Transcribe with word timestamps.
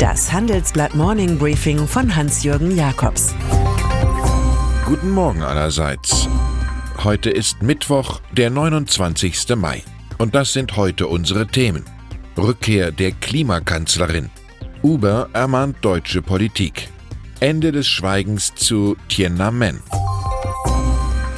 Das 0.00 0.32
Handelsblatt 0.32 0.94
Morning 0.94 1.36
Briefing 1.36 1.86
von 1.86 2.16
Hans-Jürgen 2.16 2.74
Jakobs. 2.74 3.34
Guten 4.86 5.10
Morgen 5.10 5.42
allerseits. 5.42 6.26
Heute 7.04 7.28
ist 7.28 7.60
Mittwoch, 7.60 8.22
der 8.32 8.48
29. 8.48 9.56
Mai. 9.56 9.82
Und 10.16 10.34
das 10.34 10.54
sind 10.54 10.78
heute 10.78 11.06
unsere 11.06 11.46
Themen. 11.46 11.84
Rückkehr 12.38 12.92
der 12.92 13.12
Klimakanzlerin. 13.12 14.30
Uber 14.82 15.28
ermahnt 15.34 15.76
deutsche 15.82 16.22
Politik. 16.22 16.88
Ende 17.40 17.70
des 17.70 17.86
Schweigens 17.86 18.54
zu 18.54 18.96
Tiananmen. 19.10 19.82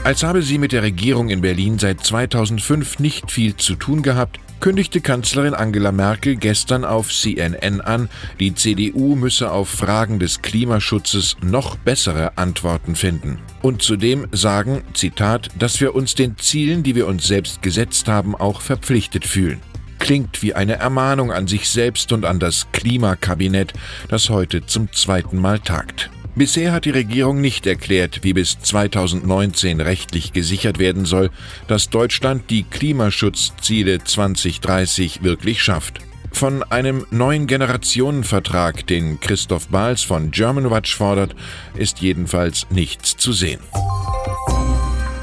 Als 0.04 0.22
habe 0.22 0.40
sie 0.42 0.58
mit 0.58 0.70
der 0.70 0.84
Regierung 0.84 1.30
in 1.30 1.40
Berlin 1.40 1.80
seit 1.80 2.06
2005 2.06 3.00
nicht 3.00 3.32
viel 3.32 3.56
zu 3.56 3.74
tun 3.74 4.02
gehabt, 4.02 4.38
kündigte 4.62 5.00
Kanzlerin 5.00 5.54
Angela 5.54 5.90
Merkel 5.90 6.36
gestern 6.36 6.84
auf 6.84 7.12
CNN 7.12 7.80
an, 7.80 8.08
die 8.38 8.54
CDU 8.54 9.16
müsse 9.16 9.50
auf 9.50 9.68
Fragen 9.68 10.20
des 10.20 10.40
Klimaschutzes 10.40 11.36
noch 11.42 11.76
bessere 11.76 12.38
Antworten 12.38 12.94
finden. 12.94 13.40
Und 13.60 13.82
zudem 13.82 14.28
sagen, 14.30 14.84
Zitat, 14.94 15.48
dass 15.58 15.80
wir 15.80 15.96
uns 15.96 16.14
den 16.14 16.38
Zielen, 16.38 16.84
die 16.84 16.94
wir 16.94 17.08
uns 17.08 17.26
selbst 17.26 17.60
gesetzt 17.60 18.06
haben, 18.06 18.36
auch 18.36 18.60
verpflichtet 18.60 19.26
fühlen. 19.26 19.60
Klingt 19.98 20.42
wie 20.42 20.54
eine 20.54 20.76
Ermahnung 20.76 21.32
an 21.32 21.48
sich 21.48 21.68
selbst 21.68 22.12
und 22.12 22.24
an 22.24 22.38
das 22.38 22.68
Klimakabinett, 22.70 23.72
das 24.08 24.30
heute 24.30 24.64
zum 24.64 24.92
zweiten 24.92 25.38
Mal 25.38 25.58
tagt. 25.58 26.08
Bisher 26.34 26.72
hat 26.72 26.86
die 26.86 26.90
Regierung 26.90 27.42
nicht 27.42 27.66
erklärt, 27.66 28.20
wie 28.22 28.32
bis 28.32 28.58
2019 28.58 29.82
rechtlich 29.82 30.32
gesichert 30.32 30.78
werden 30.78 31.04
soll, 31.04 31.30
dass 31.68 31.90
Deutschland 31.90 32.48
die 32.48 32.62
Klimaschutzziele 32.62 34.02
2030 34.02 35.22
wirklich 35.22 35.62
schafft. 35.62 35.98
Von 36.32 36.62
einem 36.62 37.04
neuen 37.10 37.46
Generationenvertrag, 37.46 38.86
den 38.86 39.20
Christoph 39.20 39.68
Bahls 39.68 40.02
von 40.02 40.30
Germanwatch 40.30 40.96
fordert, 40.96 41.36
ist 41.76 42.00
jedenfalls 42.00 42.66
nichts 42.70 43.18
zu 43.18 43.32
sehen. 43.32 43.60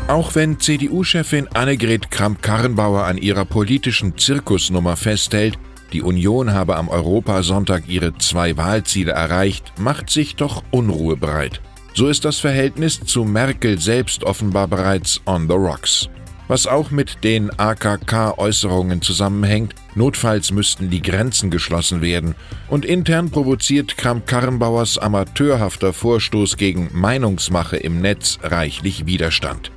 Auch 0.07 0.35
wenn 0.35 0.59
CDU-Chefin 0.59 1.47
Annegret 1.53 2.11
Kramp-Karrenbauer 2.11 3.03
an 3.05 3.17
ihrer 3.17 3.45
politischen 3.45 4.17
Zirkusnummer 4.17 4.95
festhält, 4.95 5.57
die 5.93 6.01
Union 6.01 6.53
habe 6.53 6.75
am 6.75 6.89
Europasonntag 6.89 7.87
ihre 7.87 8.17
zwei 8.17 8.57
Wahlziele 8.57 9.11
erreicht, 9.11 9.73
macht 9.79 10.09
sich 10.09 10.35
doch 10.35 10.63
Unruhe 10.71 11.17
breit. 11.17 11.61
So 11.93 12.07
ist 12.07 12.25
das 12.25 12.39
Verhältnis 12.39 12.99
zu 12.99 13.25
Merkel 13.25 13.79
selbst 13.79 14.23
offenbar 14.23 14.67
bereits 14.67 15.21
on 15.25 15.47
the 15.47 15.55
rocks. 15.55 16.09
Was 16.47 16.65
auch 16.65 16.89
mit 16.89 17.23
den 17.23 17.51
AKK-Äußerungen 17.59 19.03
zusammenhängt, 19.03 19.75
notfalls 19.93 20.51
müssten 20.51 20.89
die 20.89 21.01
Grenzen 21.01 21.51
geschlossen 21.51 22.01
werden. 22.01 22.33
Und 22.69 22.85
intern 22.85 23.29
provoziert 23.29 23.97
Kramp-Karrenbauers 23.97 24.97
amateurhafter 24.97 25.93
Vorstoß 25.93 26.57
gegen 26.57 26.89
Meinungsmache 26.91 27.77
im 27.77 28.01
Netz 28.01 28.39
reichlich 28.41 29.05
Widerstand. 29.05 29.71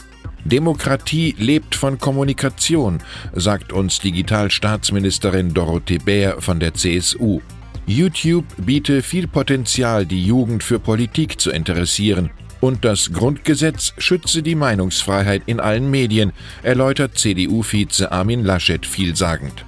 Demokratie 0.44 1.36
lebt 1.38 1.76
von 1.76 1.98
Kommunikation, 1.98 2.98
sagt 3.32 3.72
uns 3.72 4.00
Digitalstaatsministerin 4.00 5.54
Dorothee 5.54 5.98
Bär 5.98 6.40
von 6.40 6.58
der 6.58 6.74
CSU. 6.74 7.40
YouTube 7.86 8.46
biete 8.58 9.02
viel 9.02 9.28
Potenzial, 9.28 10.04
die 10.04 10.24
Jugend 10.24 10.64
für 10.64 10.80
Politik 10.80 11.40
zu 11.40 11.50
interessieren. 11.50 12.30
Und 12.60 12.84
das 12.84 13.12
Grundgesetz 13.12 13.92
schütze 13.98 14.42
die 14.42 14.54
Meinungsfreiheit 14.54 15.42
in 15.46 15.60
allen 15.60 15.90
Medien, 15.90 16.32
erläutert 16.62 17.18
CDU-Vize 17.18 18.10
Armin 18.10 18.44
Laschet 18.44 18.84
vielsagend. 18.84 19.64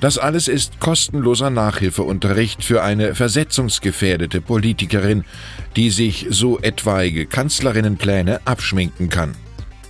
Das 0.00 0.18
alles 0.18 0.46
ist 0.46 0.78
kostenloser 0.78 1.50
Nachhilfeunterricht 1.50 2.62
für 2.62 2.82
eine 2.82 3.14
versetzungsgefährdete 3.14 4.40
Politikerin, 4.40 5.24
die 5.74 5.90
sich 5.90 6.26
so 6.30 6.58
etwaige 6.60 7.26
Kanzlerinnenpläne 7.26 8.40
abschminken 8.44 9.08
kann. 9.08 9.34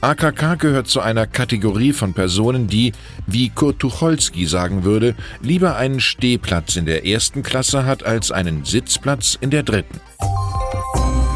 AKK 0.07 0.55
gehört 0.61 0.87
zu 0.87 1.01
einer 1.01 1.27
Kategorie 1.27 1.93
von 1.93 2.15
Personen, 2.15 2.69
die, 2.69 2.93
wie 3.27 3.51
Kurt 3.51 3.81
Tucholsky 3.81 4.47
sagen 4.47 4.85
würde, 4.85 5.17
lieber 5.43 5.75
einen 5.75 5.99
Stehplatz 5.99 6.77
in 6.77 6.87
der 6.87 7.05
ersten 7.05 7.43
Klasse 7.43 7.87
hat 7.87 8.07
als 8.07 8.31
einen 8.31 8.65
Sitzplatz 8.65 9.37
in 9.41 9.51
der 9.51 9.65
dritten. 9.65 10.01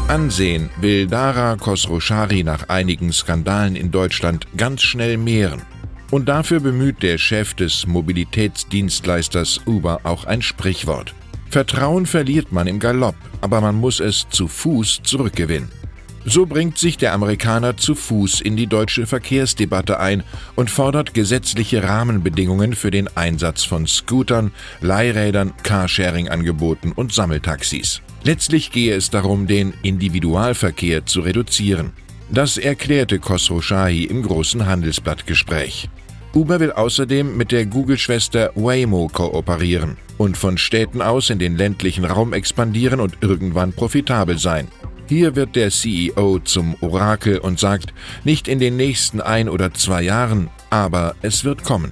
Ansehen 0.07 0.69
will 0.79 1.05
Dara 1.05 1.57
Khosroshari 1.57 2.45
nach 2.45 2.69
einigen 2.69 3.11
Skandalen 3.11 3.75
in 3.75 3.91
Deutschland 3.91 4.47
ganz 4.55 4.83
schnell 4.83 5.17
mehren. 5.17 5.63
Und 6.09 6.29
dafür 6.29 6.61
bemüht 6.61 7.03
der 7.03 7.17
Chef 7.17 7.53
des 7.53 7.85
Mobilitätsdienstleisters 7.87 9.59
Uber 9.65 9.99
auch 10.03 10.23
ein 10.23 10.41
Sprichwort. 10.41 11.13
Vertrauen 11.49 12.05
verliert 12.05 12.53
man 12.53 12.67
im 12.67 12.79
Galopp, 12.79 13.15
aber 13.41 13.59
man 13.59 13.75
muss 13.75 13.99
es 13.99 14.27
zu 14.29 14.47
Fuß 14.47 15.01
zurückgewinnen. 15.03 15.80
So 16.23 16.45
bringt 16.45 16.77
sich 16.77 16.97
der 16.97 17.13
Amerikaner 17.13 17.77
zu 17.77 17.95
Fuß 17.95 18.41
in 18.41 18.55
die 18.55 18.67
deutsche 18.67 19.07
Verkehrsdebatte 19.07 19.99
ein 19.99 20.23
und 20.55 20.69
fordert 20.69 21.15
gesetzliche 21.15 21.83
Rahmenbedingungen 21.83 22.73
für 22.73 22.91
den 22.91 23.09
Einsatz 23.17 23.63
von 23.63 23.87
Scootern, 23.87 24.51
Leihrädern, 24.81 25.53
Carsharing-Angeboten 25.63 26.91
und 26.91 27.11
Sammeltaxis. 27.11 28.01
Letztlich 28.23 28.71
gehe 28.71 28.93
es 28.95 29.09
darum, 29.09 29.47
den 29.47 29.73
Individualverkehr 29.81 31.07
zu 31.07 31.21
reduzieren. 31.21 31.91
Das 32.29 32.57
erklärte 32.57 33.17
Khosrow 33.17 33.63
Shahi 33.63 34.03
im 34.03 34.21
großen 34.21 34.67
Handelsblattgespräch. 34.67 35.89
Uber 36.33 36.59
will 36.59 36.71
außerdem 36.71 37.35
mit 37.35 37.51
der 37.51 37.65
Google-Schwester 37.65 38.51
Waymo 38.55 39.09
kooperieren 39.11 39.97
und 40.17 40.37
von 40.37 40.57
Städten 40.57 41.01
aus 41.01 41.29
in 41.29 41.39
den 41.39 41.57
ländlichen 41.57 42.05
Raum 42.05 42.31
expandieren 42.31 43.01
und 43.01 43.17
irgendwann 43.21 43.73
profitabel 43.73 44.37
sein. 44.37 44.67
Hier 45.11 45.35
wird 45.35 45.57
der 45.57 45.71
CEO 45.71 46.39
zum 46.39 46.77
Orakel 46.79 47.37
und 47.39 47.59
sagt, 47.59 47.93
nicht 48.23 48.47
in 48.47 48.59
den 48.59 48.77
nächsten 48.77 49.19
ein 49.19 49.49
oder 49.49 49.73
zwei 49.73 50.03
Jahren, 50.03 50.49
aber 50.69 51.17
es 51.21 51.43
wird 51.43 51.65
kommen. 51.65 51.91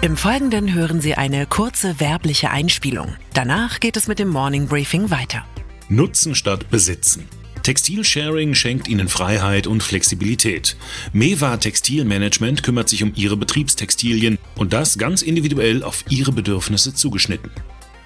Im 0.00 0.16
Folgenden 0.16 0.72
hören 0.72 1.00
Sie 1.00 1.16
eine 1.16 1.46
kurze 1.46 1.98
werbliche 1.98 2.50
Einspielung. 2.50 3.16
Danach 3.34 3.80
geht 3.80 3.96
es 3.96 4.06
mit 4.06 4.20
dem 4.20 4.28
Morning 4.28 4.68
Briefing 4.68 5.10
weiter. 5.10 5.44
Nutzen 5.88 6.36
statt 6.36 6.70
Besitzen. 6.70 7.26
Textilsharing 7.64 8.54
schenkt 8.54 8.86
Ihnen 8.86 9.08
Freiheit 9.08 9.66
und 9.66 9.82
Flexibilität. 9.82 10.76
Mewa 11.12 11.56
Textilmanagement 11.56 12.62
kümmert 12.62 12.88
sich 12.88 13.02
um 13.02 13.10
Ihre 13.16 13.36
Betriebstextilien 13.36 14.38
und 14.54 14.72
das 14.72 14.98
ganz 14.98 15.20
individuell 15.20 15.82
auf 15.82 16.04
Ihre 16.08 16.30
Bedürfnisse 16.30 16.94
zugeschnitten. 16.94 17.50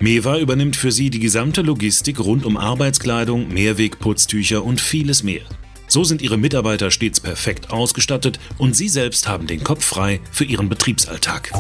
Mewa 0.00 0.38
übernimmt 0.38 0.76
für 0.76 0.92
Sie 0.92 1.10
die 1.10 1.20
gesamte 1.20 1.62
Logistik 1.62 2.18
rund 2.20 2.44
um 2.44 2.56
Arbeitskleidung, 2.56 3.48
Mehrwegputztücher 3.48 4.64
und 4.64 4.80
vieles 4.80 5.22
mehr. 5.22 5.42
So 5.86 6.02
sind 6.02 6.22
Ihre 6.22 6.36
Mitarbeiter 6.36 6.90
stets 6.90 7.20
perfekt 7.20 7.70
ausgestattet 7.70 8.40
und 8.58 8.74
Sie 8.74 8.88
selbst 8.88 9.28
haben 9.28 9.46
den 9.46 9.62
Kopf 9.62 9.84
frei 9.84 10.20
für 10.32 10.44
Ihren 10.44 10.68
Betriebsalltag. 10.68 11.52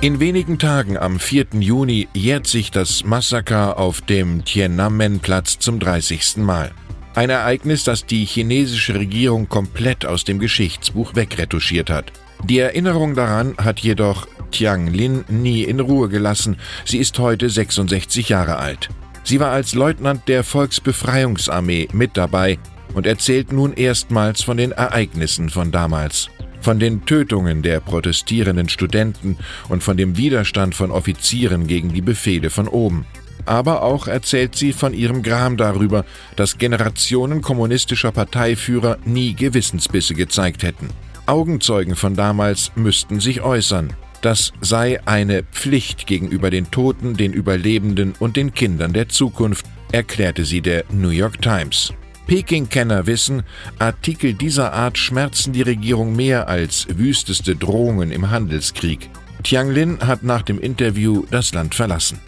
In 0.00 0.18
wenigen 0.18 0.58
Tagen 0.58 0.96
am 0.96 1.20
4. 1.20 1.48
Juni 1.60 2.08
jährt 2.14 2.46
sich 2.46 2.70
das 2.70 3.04
Massaker 3.04 3.78
auf 3.78 4.00
dem 4.00 4.44
Tiananmen-Platz 4.44 5.58
zum 5.58 5.78
30. 5.78 6.38
Mal. 6.38 6.72
Ein 7.14 7.28
Ereignis, 7.28 7.84
das 7.84 8.06
die 8.06 8.24
chinesische 8.24 8.94
Regierung 8.94 9.48
komplett 9.48 10.06
aus 10.06 10.24
dem 10.24 10.38
Geschichtsbuch 10.38 11.14
wegretuschiert 11.14 11.90
hat. 11.90 12.12
Die 12.44 12.58
Erinnerung 12.58 13.14
daran 13.14 13.54
hat 13.58 13.80
jedoch 13.80 14.26
Tiang 14.50 14.88
Lin 14.88 15.24
nie 15.28 15.62
in 15.62 15.80
Ruhe 15.80 16.08
gelassen. 16.08 16.56
Sie 16.84 16.98
ist 16.98 17.18
heute 17.18 17.48
66 17.48 18.28
Jahre 18.28 18.56
alt. 18.56 18.88
Sie 19.24 19.40
war 19.40 19.50
als 19.50 19.74
Leutnant 19.74 20.28
der 20.28 20.44
Volksbefreiungsarmee 20.44 21.88
mit 21.92 22.16
dabei 22.16 22.58
und 22.94 23.06
erzählt 23.06 23.52
nun 23.52 23.72
erstmals 23.72 24.42
von 24.42 24.56
den 24.56 24.72
Ereignissen 24.72 25.50
von 25.50 25.70
damals. 25.70 26.28
Von 26.60 26.78
den 26.78 27.06
Tötungen 27.06 27.62
der 27.62 27.80
protestierenden 27.80 28.68
Studenten 28.68 29.38
und 29.68 29.82
von 29.82 29.96
dem 29.96 30.16
Widerstand 30.16 30.74
von 30.74 30.90
Offizieren 30.90 31.66
gegen 31.66 31.92
die 31.92 32.02
Befehle 32.02 32.50
von 32.50 32.68
oben. 32.68 33.06
Aber 33.46 33.82
auch 33.82 34.06
erzählt 34.06 34.54
sie 34.54 34.72
von 34.72 34.92
ihrem 34.92 35.22
Gram 35.22 35.56
darüber, 35.56 36.04
dass 36.36 36.58
Generationen 36.58 37.40
kommunistischer 37.40 38.12
Parteiführer 38.12 38.98
nie 39.04 39.34
Gewissensbisse 39.34 40.14
gezeigt 40.14 40.62
hätten. 40.62 40.88
Augenzeugen 41.26 41.96
von 41.96 42.14
damals 42.14 42.72
müssten 42.74 43.20
sich 43.20 43.40
äußern. 43.40 43.94
Das 44.20 44.52
sei 44.60 45.00
eine 45.06 45.42
Pflicht 45.44 46.06
gegenüber 46.06 46.50
den 46.50 46.70
Toten, 46.70 47.16
den 47.16 47.32
Überlebenden 47.32 48.14
und 48.18 48.36
den 48.36 48.52
Kindern 48.52 48.92
der 48.92 49.08
Zukunft, 49.08 49.66
erklärte 49.92 50.44
sie 50.44 50.60
der 50.60 50.84
New 50.90 51.08
York 51.08 51.40
Times. 51.40 51.92
Peking-Kenner 52.26 53.06
wissen, 53.06 53.42
Artikel 53.78 54.34
dieser 54.34 54.72
Art 54.72 54.98
schmerzen 54.98 55.52
die 55.52 55.62
Regierung 55.62 56.14
mehr 56.14 56.48
als 56.48 56.86
wüsteste 56.94 57.56
Drohungen 57.56 58.12
im 58.12 58.30
Handelskrieg. 58.30 59.10
Tianglin 59.42 59.98
hat 60.00 60.22
nach 60.22 60.42
dem 60.42 60.60
Interview 60.60 61.24
das 61.30 61.54
Land 61.54 61.74
verlassen. 61.74 62.20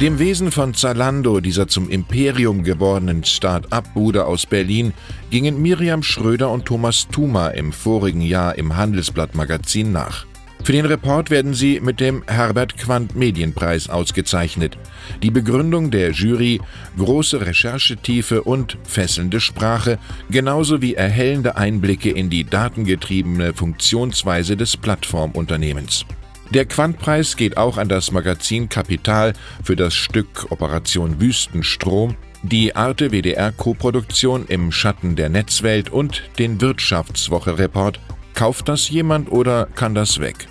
Dem 0.00 0.18
Wesen 0.18 0.50
von 0.50 0.72
Zalando, 0.72 1.40
dieser 1.40 1.68
zum 1.68 1.90
Imperium 1.90 2.64
gewordenen 2.64 3.22
Start-up-Bude 3.22 4.24
aus 4.24 4.46
Berlin, 4.46 4.94
gingen 5.28 5.60
Miriam 5.60 6.02
Schröder 6.02 6.50
und 6.50 6.64
Thomas 6.64 7.06
Thuma 7.12 7.48
im 7.48 7.70
vorigen 7.70 8.22
Jahr 8.22 8.56
im 8.56 8.76
Handelsblatt-Magazin 8.76 9.92
nach. 9.92 10.24
Für 10.62 10.72
den 10.72 10.84
Report 10.84 11.30
werden 11.30 11.54
sie 11.54 11.80
mit 11.80 12.00
dem 12.00 12.22
Herbert 12.26 12.76
Quandt 12.76 13.16
Medienpreis 13.16 13.88
ausgezeichnet. 13.88 14.76
Die 15.22 15.30
Begründung 15.30 15.90
der 15.90 16.12
Jury, 16.12 16.60
große 16.98 17.44
Recherchetiefe 17.44 18.42
und 18.42 18.76
fesselnde 18.84 19.40
Sprache, 19.40 19.98
genauso 20.30 20.82
wie 20.82 20.94
erhellende 20.94 21.56
Einblicke 21.56 22.10
in 22.10 22.28
die 22.28 22.44
datengetriebene 22.44 23.54
Funktionsweise 23.54 24.56
des 24.56 24.76
Plattformunternehmens. 24.76 26.04
Der 26.50 26.66
Quantpreis 26.66 27.36
geht 27.36 27.56
auch 27.56 27.78
an 27.78 27.88
das 27.88 28.10
Magazin 28.10 28.68
Kapital 28.68 29.32
für 29.64 29.76
das 29.76 29.94
Stück 29.94 30.50
Operation 30.50 31.20
Wüstenstrom, 31.20 32.16
die 32.42 32.76
Arte 32.76 33.10
WDR 33.12 33.52
Koproduktion 33.52 34.46
im 34.46 34.72
Schatten 34.72 35.16
der 35.16 35.28
Netzwelt 35.28 35.90
und 35.90 36.22
den 36.38 36.60
Wirtschaftswoche-Report 36.60 38.00
Kauft 38.40 38.70
das 38.70 38.88
jemand 38.88 39.30
oder 39.30 39.66
kann 39.66 39.94
das 39.94 40.18
weg? 40.18 40.48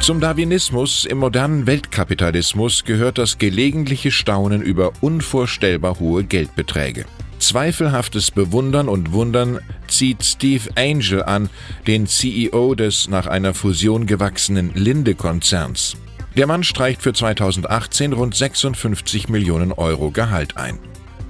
Zum 0.00 0.18
Darwinismus 0.18 1.04
im 1.04 1.18
modernen 1.18 1.68
Weltkapitalismus 1.68 2.82
gehört 2.82 3.18
das 3.18 3.38
gelegentliche 3.38 4.10
Staunen 4.10 4.60
über 4.60 4.90
unvorstellbar 5.00 6.00
hohe 6.00 6.24
Geldbeträge. 6.24 7.04
Zweifelhaftes 7.38 8.32
Bewundern 8.32 8.88
und 8.88 9.12
Wundern 9.12 9.60
zieht 9.86 10.24
Steve 10.24 10.68
Angel 10.74 11.22
an, 11.22 11.50
den 11.86 12.08
CEO 12.08 12.74
des 12.74 13.06
nach 13.06 13.28
einer 13.28 13.54
Fusion 13.54 14.06
gewachsenen 14.06 14.72
Linde-Konzerns. 14.74 15.98
Der 16.36 16.48
Mann 16.48 16.64
streicht 16.64 17.00
für 17.00 17.12
2018 17.12 18.12
rund 18.12 18.34
56 18.34 19.28
Millionen 19.28 19.70
Euro 19.70 20.10
Gehalt 20.10 20.56
ein. 20.56 20.80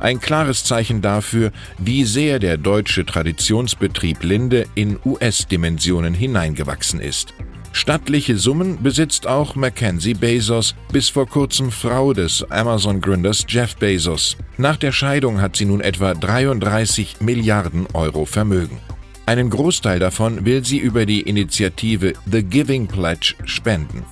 Ein 0.00 0.19
klares 0.19 0.64
Zeichen 0.64 1.02
dafür, 1.02 1.52
wie 1.79 2.05
sehr 2.05 2.38
der 2.38 2.56
deutsche 2.56 3.05
Traditionsbetrieb 3.05 4.23
Linde 4.23 4.64
in 4.75 4.99
US-Dimensionen 5.05 6.14
hineingewachsen 6.14 7.00
ist. 7.00 7.35
Stattliche 7.73 8.37
Summen 8.37 8.82
besitzt 8.82 9.26
auch 9.26 9.55
Mackenzie 9.55 10.14
Bezos, 10.14 10.75
bis 10.91 11.08
vor 11.08 11.26
kurzem 11.26 11.70
Frau 11.70 12.12
des 12.12 12.50
Amazon-Gründers 12.50 13.44
Jeff 13.49 13.76
Bezos. 13.76 14.37
Nach 14.56 14.76
der 14.76 14.91
Scheidung 14.93 15.41
hat 15.41 15.56
sie 15.56 15.67
nun 15.67 15.81
etwa 15.81 16.14
33 16.14 17.20
Milliarden 17.20 17.87
Euro 17.93 18.25
Vermögen. 18.25 18.79
Einen 19.26 19.50
Großteil 19.50 20.00
davon 20.00 20.44
will 20.44 20.64
sie 20.64 20.79
über 20.79 21.06
die 21.06 21.20
Initiative 21.20 22.14
The 22.31 22.43
Giving 22.43 22.88
Pledge 22.88 23.35
spenden. 23.44 24.05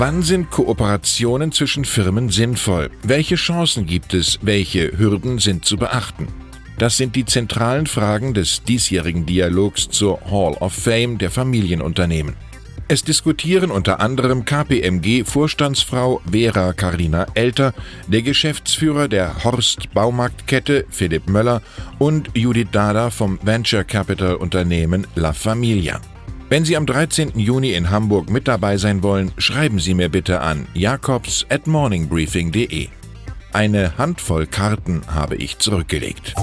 Wann 0.00 0.22
sind 0.22 0.52
Kooperationen 0.52 1.50
zwischen 1.50 1.84
Firmen 1.84 2.28
sinnvoll? 2.28 2.88
Welche 3.02 3.34
Chancen 3.34 3.84
gibt 3.84 4.14
es? 4.14 4.38
Welche 4.42 4.96
Hürden 4.96 5.40
sind 5.40 5.64
zu 5.64 5.76
beachten? 5.76 6.28
Das 6.78 6.96
sind 6.96 7.16
die 7.16 7.24
zentralen 7.24 7.88
Fragen 7.88 8.32
des 8.32 8.62
diesjährigen 8.62 9.26
Dialogs 9.26 9.88
zur 9.88 10.20
Hall 10.30 10.52
of 10.60 10.72
Fame 10.72 11.18
der 11.18 11.32
Familienunternehmen. 11.32 12.36
Es 12.86 13.02
diskutieren 13.02 13.72
unter 13.72 13.98
anderem 13.98 14.44
KPMG-Vorstandsfrau 14.44 16.20
Vera 16.30 16.74
Karina 16.74 17.26
Elter, 17.34 17.74
der 18.06 18.22
Geschäftsführer 18.22 19.08
der 19.08 19.42
Horst 19.42 19.92
Baumarktkette 19.94 20.86
Philipp 20.90 21.28
Möller 21.28 21.60
und 21.98 22.30
Judith 22.34 22.68
Dada 22.70 23.10
vom 23.10 23.40
Venture 23.42 23.82
Capital 23.82 24.36
Unternehmen 24.36 25.08
La 25.16 25.32
Familia. 25.32 26.00
Wenn 26.50 26.64
Sie 26.64 26.78
am 26.78 26.86
13. 26.86 27.38
Juni 27.38 27.72
in 27.72 27.90
Hamburg 27.90 28.30
mit 28.30 28.48
dabei 28.48 28.78
sein 28.78 29.02
wollen, 29.02 29.32
schreiben 29.36 29.78
Sie 29.78 29.92
mir 29.92 30.08
bitte 30.08 30.40
an 30.40 30.66
jakobs 30.72 31.44
at 31.50 31.66
morningbriefing.de. 31.66 32.88
Eine 33.52 33.98
Handvoll 33.98 34.46
Karten 34.46 35.02
habe 35.08 35.36
ich 35.36 35.58
zurückgelegt. 35.58 36.34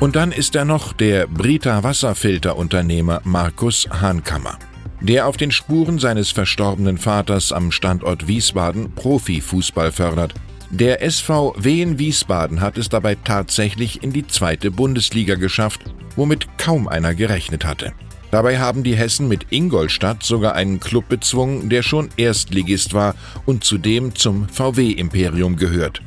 Und 0.00 0.16
dann 0.16 0.32
ist 0.32 0.54
da 0.54 0.64
noch 0.64 0.94
der 0.94 1.26
Brita 1.26 1.82
Wasserfilterunternehmer 1.82 3.20
Markus 3.24 3.88
Hahnkammer, 3.90 4.58
der 5.02 5.26
auf 5.26 5.36
den 5.36 5.50
Spuren 5.50 5.98
seines 5.98 6.30
verstorbenen 6.30 6.96
Vaters 6.96 7.52
am 7.52 7.70
Standort 7.70 8.26
Wiesbaden 8.26 8.90
Profifußball 8.94 9.92
fördert. 9.92 10.32
Der 10.70 11.02
SV 11.02 11.54
Wehen 11.58 11.98
Wiesbaden 11.98 12.62
hat 12.62 12.78
es 12.78 12.88
dabei 12.88 13.16
tatsächlich 13.16 14.02
in 14.02 14.14
die 14.14 14.26
zweite 14.26 14.70
Bundesliga 14.70 15.34
geschafft, 15.34 15.80
womit 16.16 16.56
kaum 16.56 16.88
einer 16.88 17.14
gerechnet 17.14 17.66
hatte. 17.66 17.92
Dabei 18.36 18.58
haben 18.58 18.82
die 18.82 18.94
Hessen 18.94 19.28
mit 19.28 19.46
Ingolstadt 19.48 20.22
sogar 20.22 20.54
einen 20.54 20.78
Club 20.78 21.08
bezwungen, 21.08 21.70
der 21.70 21.82
schon 21.82 22.10
Erstligist 22.18 22.92
war 22.92 23.14
und 23.46 23.64
zudem 23.64 24.14
zum 24.14 24.46
VW-Imperium 24.50 25.56
gehört. 25.56 26.02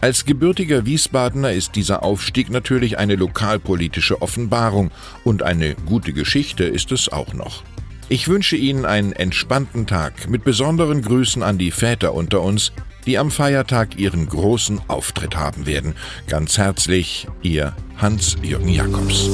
Als 0.00 0.24
gebürtiger 0.24 0.86
Wiesbadener 0.86 1.52
ist 1.52 1.76
dieser 1.76 2.02
Aufstieg 2.02 2.50
natürlich 2.50 2.98
eine 2.98 3.14
lokalpolitische 3.14 4.20
Offenbarung 4.20 4.90
und 5.22 5.44
eine 5.44 5.76
gute 5.86 6.12
Geschichte 6.12 6.64
ist 6.64 6.90
es 6.90 7.12
auch 7.12 7.32
noch. 7.32 7.62
Ich 8.08 8.26
wünsche 8.26 8.56
Ihnen 8.56 8.84
einen 8.84 9.12
entspannten 9.12 9.86
Tag 9.86 10.28
mit 10.28 10.42
besonderen 10.42 11.00
Grüßen 11.00 11.44
an 11.44 11.58
die 11.58 11.70
Väter 11.70 12.12
unter 12.12 12.42
uns, 12.42 12.72
die 13.06 13.18
am 13.18 13.30
Feiertag 13.30 13.96
ihren 14.00 14.28
großen 14.28 14.80
Auftritt 14.88 15.36
haben 15.36 15.64
werden. 15.66 15.94
Ganz 16.26 16.58
herzlich, 16.58 17.28
Ihr 17.42 17.72
Hans-Jürgen 17.98 18.68
Jakobs. 18.68 19.30